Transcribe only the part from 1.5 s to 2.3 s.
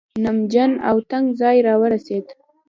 راورسېد.